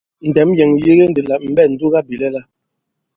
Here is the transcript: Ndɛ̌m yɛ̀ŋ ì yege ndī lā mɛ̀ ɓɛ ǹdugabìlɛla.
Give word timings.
Ndɛ̌m 0.29 0.49
yɛ̀ŋ 0.57 0.71
ì 0.77 0.81
yege 0.85 1.05
ndī 1.09 1.21
lā 1.29 1.35
mɛ̀ 1.41 1.51
ɓɛ 1.55 1.63
ǹdugabìlɛla. 1.71 2.41